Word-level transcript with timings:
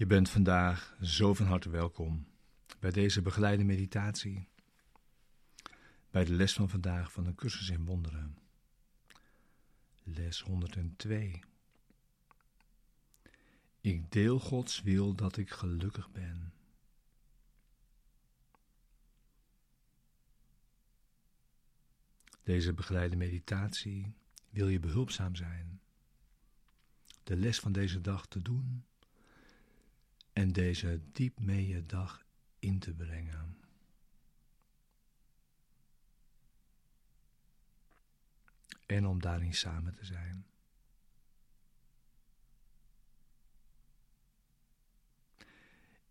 Je 0.00 0.06
bent 0.06 0.30
vandaag 0.30 0.96
zo 1.02 1.34
van 1.34 1.46
harte 1.46 1.70
welkom 1.70 2.26
bij 2.78 2.90
deze 2.90 3.22
begeleide 3.22 3.64
meditatie, 3.64 4.48
bij 6.10 6.24
de 6.24 6.32
les 6.32 6.52
van 6.52 6.68
vandaag 6.68 7.12
van 7.12 7.24
de 7.24 7.34
cursus 7.34 7.68
in 7.68 7.84
wonderen. 7.84 8.38
Les 10.02 10.40
102. 10.40 11.40
Ik 13.80 14.12
deel 14.12 14.38
Gods 14.38 14.82
wil 14.82 15.14
dat 15.14 15.36
ik 15.36 15.50
gelukkig 15.50 16.10
ben. 16.10 16.52
Deze 22.42 22.72
begeleide 22.72 23.16
meditatie 23.16 24.14
wil 24.50 24.68
je 24.68 24.80
behulpzaam 24.80 25.34
zijn, 25.34 25.80
de 27.22 27.36
les 27.36 27.60
van 27.60 27.72
deze 27.72 28.00
dag 28.00 28.26
te 28.26 28.42
doen 28.42 28.84
en 30.32 30.52
deze 30.52 31.00
diep 31.12 31.40
mee 31.40 31.66
je 31.66 31.86
dag 31.86 32.24
in 32.58 32.78
te 32.78 32.94
brengen. 32.94 33.58
En 38.86 39.06
om 39.06 39.20
daarin 39.20 39.54
samen 39.54 39.94
te 39.94 40.04
zijn. 40.04 40.46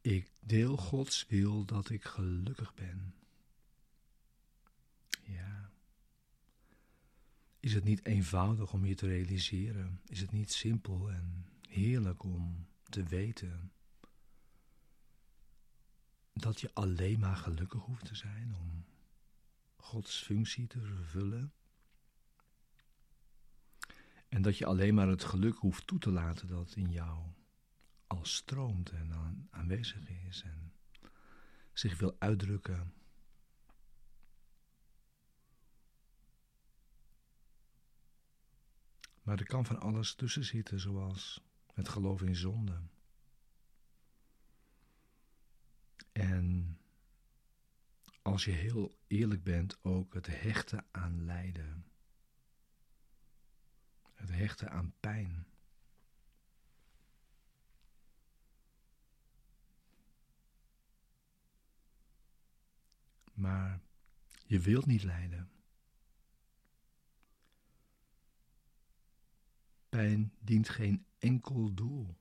Ik 0.00 0.30
deel 0.40 0.76
Gods 0.76 1.26
wil 1.26 1.64
dat 1.64 1.90
ik 1.90 2.04
gelukkig 2.04 2.74
ben. 2.74 3.14
Ja. 5.22 5.70
Is 7.60 7.74
het 7.74 7.84
niet 7.84 8.06
eenvoudig 8.06 8.72
om 8.72 8.84
je 8.84 8.94
te 8.94 9.06
realiseren? 9.06 10.00
Is 10.06 10.20
het 10.20 10.32
niet 10.32 10.52
simpel 10.52 11.10
en 11.10 11.46
heerlijk 11.68 12.22
om 12.22 12.66
te 12.88 13.02
weten 13.02 13.72
dat 16.34 16.60
je 16.60 16.70
alleen 16.74 17.20
maar 17.20 17.36
gelukkig 17.36 17.82
hoeft 17.82 18.04
te 18.04 18.14
zijn 18.14 18.54
om 18.54 18.84
Gods 19.76 20.22
functie 20.22 20.66
te 20.66 20.80
vervullen? 20.80 21.52
En 24.28 24.42
dat 24.42 24.58
je 24.58 24.66
alleen 24.66 24.94
maar 24.94 25.08
het 25.08 25.24
geluk 25.24 25.56
hoeft 25.56 25.86
toe 25.86 25.98
te 25.98 26.10
laten 26.10 26.46
dat 26.46 26.74
in 26.76 26.90
jou 26.90 27.26
al 28.06 28.24
stroomt 28.24 28.90
en 28.90 29.48
aanwezig 29.50 30.08
is 30.08 30.42
en 30.42 30.72
zich 31.72 31.98
wil 31.98 32.16
uitdrukken. 32.18 32.92
Maar 39.22 39.38
er 39.38 39.46
kan 39.46 39.66
van 39.66 39.80
alles 39.80 40.14
tussen 40.14 40.44
zitten, 40.44 40.80
zoals 40.80 41.44
het 41.72 41.88
geloof 41.88 42.22
in 42.22 42.36
zonde. 42.36 42.80
En 46.14 46.78
als 48.22 48.44
je 48.44 48.50
heel 48.50 48.98
eerlijk 49.06 49.42
bent, 49.42 49.84
ook 49.84 50.14
het 50.14 50.26
hechten 50.26 50.86
aan 50.90 51.24
lijden. 51.24 51.84
Het 54.12 54.30
hechten 54.30 54.70
aan 54.70 54.94
pijn. 55.00 55.46
Maar 63.32 63.80
je 64.46 64.60
wilt 64.60 64.86
niet 64.86 65.02
lijden. 65.02 65.50
Pijn 69.88 70.32
dient 70.38 70.68
geen 70.68 71.06
enkel 71.18 71.74
doel. 71.74 72.16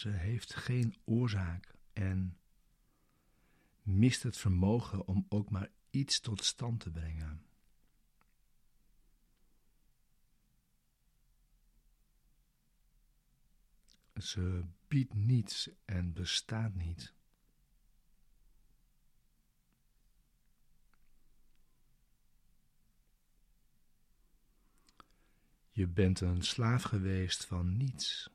Ze 0.00 0.08
heeft 0.08 0.54
geen 0.54 0.96
oorzaak 1.04 1.74
en 1.92 2.38
mist 3.82 4.22
het 4.22 4.36
vermogen 4.36 5.06
om 5.06 5.26
ook 5.28 5.50
maar 5.50 5.70
iets 5.90 6.20
tot 6.20 6.44
stand 6.44 6.80
te 6.80 6.90
brengen. 6.90 7.46
Ze 14.14 14.64
biedt 14.88 15.14
niets 15.14 15.70
en 15.84 16.12
bestaat 16.12 16.74
niet. 16.74 17.14
Je 25.70 25.86
bent 25.86 26.20
een 26.20 26.42
slaaf 26.42 26.82
geweest 26.82 27.44
van 27.44 27.76
niets. 27.76 28.30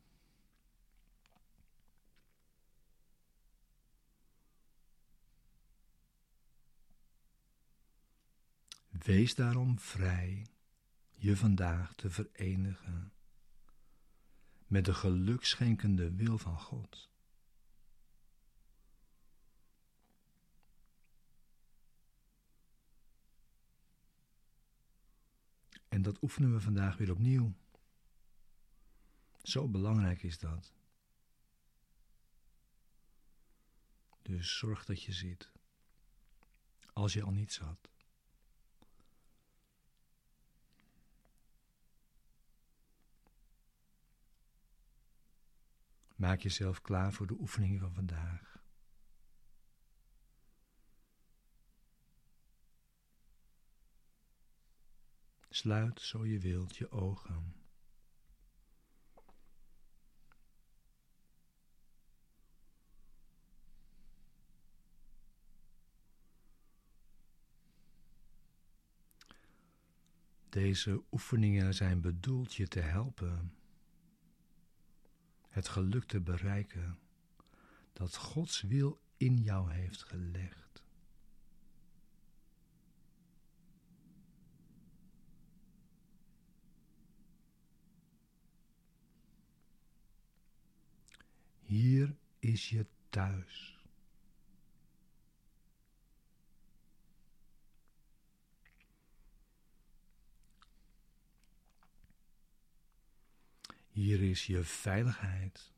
Wees 9.06 9.36
daarom 9.36 9.80
vrij 9.80 10.48
je 11.14 11.38
vandaag 11.38 11.96
te 11.96 12.10
verenigen 12.10 13.14
met 14.68 14.86
de 14.86 14.94
gelukschenkende 14.94 16.16
wil 16.16 16.38
van 16.38 16.60
God. 16.60 17.10
En 25.88 26.02
dat 26.02 26.22
oefenen 26.22 26.54
we 26.54 26.60
vandaag 26.60 26.98
weer 26.98 27.12
opnieuw. 27.12 27.54
Zo 29.44 29.68
belangrijk 29.68 30.24
is 30.24 30.40
dat. 30.40 30.74
Dus 34.22 34.58
zorg 34.58 34.86
dat 34.86 35.04
je 35.04 35.12
zit. 35.14 35.52
Als 36.94 37.14
je 37.14 37.24
al 37.24 37.32
niet 37.32 37.54
zat. 37.54 37.95
Maak 46.16 46.40
jezelf 46.40 46.82
klaar 46.82 47.14
voor 47.14 47.28
de 47.28 47.40
oefeningen 47.40 47.80
van 47.80 47.94
vandaag. 47.94 48.64
Sluit 55.50 56.02
zo 56.02 56.26
je 56.26 56.40
wilt 56.40 56.76
je 56.76 56.92
ogen. 56.92 57.56
Deze 70.50 71.04
oefeningen 71.12 71.74
zijn 71.74 72.02
bedoeld 72.02 72.56
je 72.56 72.68
te 72.68 72.80
helpen 72.80 73.54
het 75.56 75.68
geluk 75.68 76.04
te 76.04 76.20
bereiken 76.20 76.98
dat 77.94 78.16
Gods 78.16 78.62
wil 78.62 79.00
in 79.18 79.38
jou 79.38 79.72
heeft 79.72 80.04
gelegd. 80.04 80.84
Hier 91.60 92.16
is 92.40 92.70
je 92.70 92.86
thuis. 93.10 93.85
Hier 103.96 104.22
is 104.22 104.46
je 104.46 104.64
veiligheid. 104.64 105.74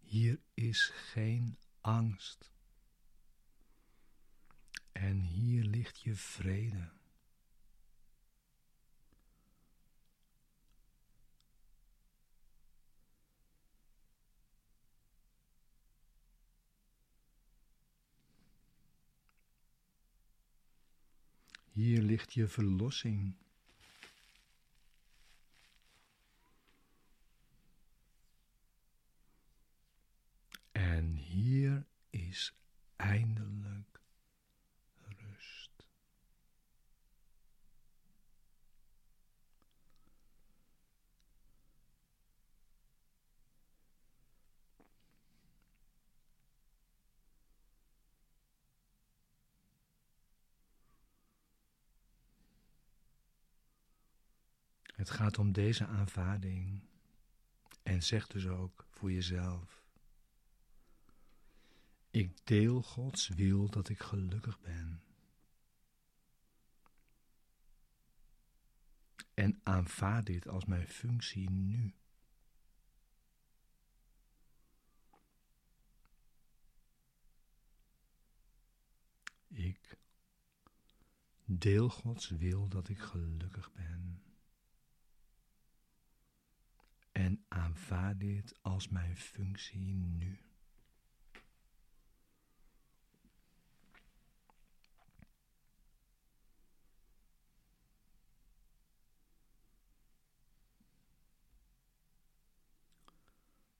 Hier 0.00 0.40
is 0.54 0.90
geen 0.94 1.58
angst. 1.80 2.52
En 4.92 5.20
hier 5.20 5.64
ligt 5.64 6.00
je 6.00 6.14
vrede. 6.14 6.95
Hier 21.76 22.02
ligt 22.02 22.32
je 22.32 22.48
verlossing. 22.48 23.34
En 30.72 31.14
hier 31.14 31.86
is 32.10 32.54
eindelijk 32.96 34.00
rust. 35.00 35.86
Het 54.96 55.10
gaat 55.10 55.38
om 55.38 55.52
deze 55.52 55.86
aanvaarding. 55.86 56.82
En 57.82 58.02
zeg 58.02 58.26
dus 58.26 58.46
ook 58.46 58.86
voor 58.90 59.12
jezelf. 59.12 59.84
Ik 62.10 62.46
deel 62.46 62.82
Gods 62.82 63.28
wil 63.28 63.70
dat 63.70 63.88
ik 63.88 64.00
gelukkig 64.00 64.60
ben. 64.60 65.02
En 69.34 69.60
aanvaard 69.62 70.26
dit 70.26 70.48
als 70.48 70.64
mijn 70.64 70.88
functie 70.88 71.50
nu. 71.50 71.94
Ik 79.48 79.98
deel 81.44 81.88
Gods 81.88 82.28
wil 82.28 82.68
dat 82.68 82.88
ik 82.88 82.98
gelukkig 82.98 83.72
ben. 83.72 84.22
En 87.16 87.44
aanvaard 87.56 88.20
dit 88.20 88.62
als 88.62 88.88
mijn 88.88 89.16
functie 89.16 89.94
nu. 89.94 90.40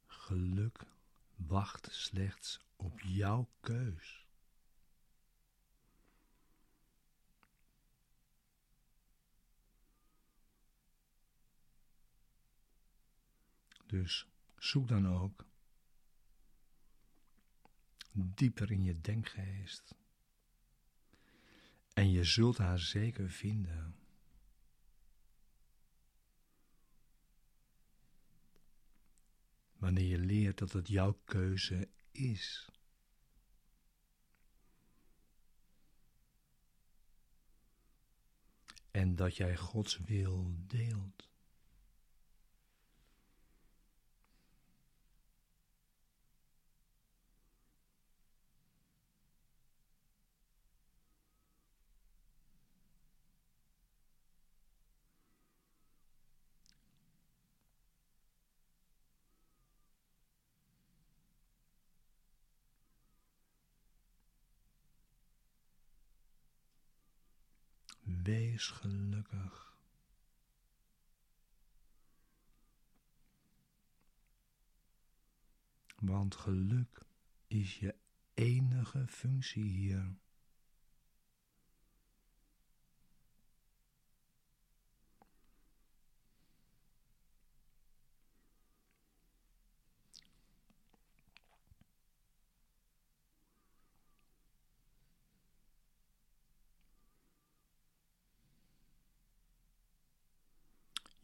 Geluk 0.07 0.87
wacht 1.37 1.89
slechts 1.91 2.61
op 2.77 3.01
jouw 3.01 3.49
keus. 3.61 4.26
Dus 13.87 14.27
zoek 14.59 14.89
dan 14.89 15.09
ook 15.09 15.47
dieper 18.13 18.71
in 18.71 18.83
je 18.83 19.01
denkgeest. 19.01 19.95
En 21.93 22.11
je 22.11 22.25
zult 22.25 22.59
haar 22.59 22.79
zeker 22.79 23.31
vinden. 23.31 23.97
Wanneer 29.77 30.07
je 30.07 30.19
leert 30.19 30.59
dat 30.59 30.73
het 30.73 30.89
jouw 30.89 31.21
keuze 31.25 31.89
is. 32.11 32.71
En 38.91 39.17
dat 39.17 39.37
jij 39.37 39.57
Gods 39.57 39.99
wil 39.99 40.55
deelt. 40.67 41.36
Wees 68.27 68.69
gelukkig. 68.69 69.77
Want 75.97 76.37
geluk 76.37 77.07
is 77.47 77.79
je 77.79 77.95
enige 78.35 79.07
functie 79.07 79.65
hier. 79.65 80.17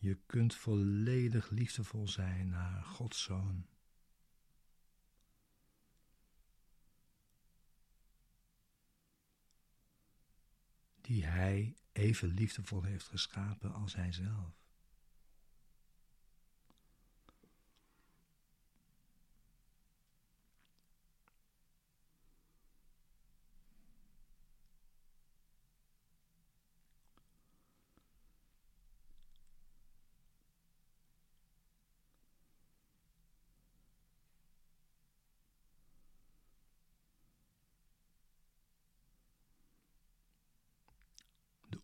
Je 0.02 0.18
kunt 0.26 0.54
volledig 0.54 1.50
liefdevol 1.50 2.08
zijn 2.08 2.48
naar 2.48 2.84
Gods 2.84 3.22
Zoon. 3.22 3.66
Die 11.00 11.24
Hij 11.26 11.76
even 11.92 12.28
liefdevol 12.28 12.82
heeft 12.82 13.06
geschapen 13.06 13.72
als 13.72 13.94
Hij 13.94 14.12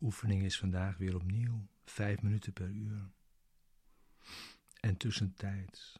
oefening 0.00 0.42
is 0.42 0.58
vandaag 0.58 0.96
weer 0.96 1.14
opnieuw 1.14 1.68
vijf 1.84 2.22
minuten 2.22 2.52
per 2.52 2.68
uur. 2.68 3.10
En 4.80 4.96
tussentijds. 4.96 5.98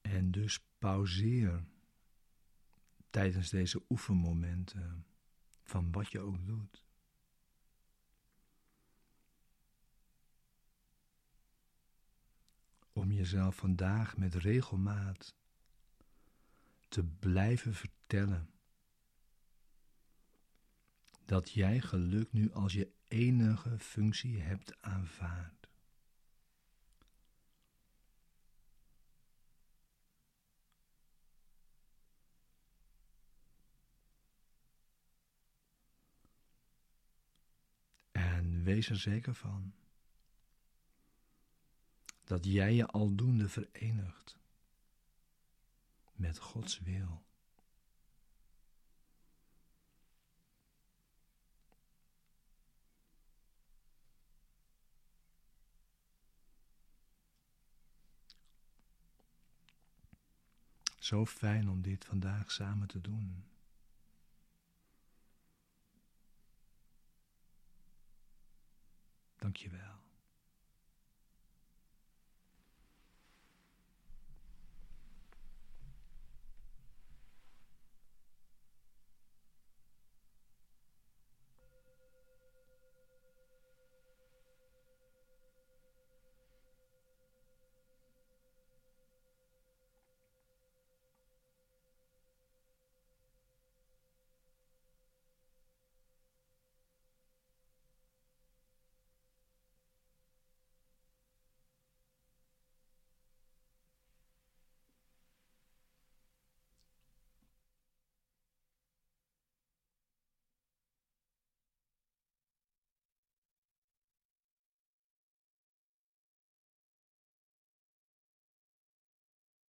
En 0.00 0.30
dus 0.30 0.60
pauzeer 0.78 1.64
tijdens 3.10 3.50
deze 3.50 3.82
oefenmomenten 3.88 5.06
van 5.62 5.92
wat 5.92 6.12
je 6.12 6.20
ook 6.20 6.46
doet. 6.46 6.84
Om 12.92 13.12
jezelf 13.12 13.56
vandaag 13.56 14.16
met 14.16 14.34
regelmaat 14.34 15.34
te 16.90 17.04
blijven 17.04 17.74
vertellen 17.74 18.50
dat 21.24 21.50
jij 21.50 21.80
geluk 21.80 22.32
nu 22.32 22.52
als 22.52 22.72
je 22.72 22.92
enige 23.08 23.78
functie 23.78 24.40
hebt 24.40 24.82
aanvaard. 24.82 25.68
En 38.10 38.62
wees 38.62 38.88
er 38.88 38.98
zeker 38.98 39.34
van 39.34 39.74
dat 42.24 42.44
jij 42.44 42.74
je 42.74 42.86
aldoende 42.86 43.48
verenigt 43.48 44.39
met 46.20 46.38
Gods 46.38 46.78
wil. 46.80 47.22
Zo 60.98 61.26
fijn 61.26 61.68
om 61.68 61.82
dit 61.82 62.04
vandaag 62.04 62.50
samen 62.50 62.88
te 62.88 63.00
doen. 63.00 63.44
Dank 69.36 69.56
je 69.56 69.70
wel. 69.70 69.99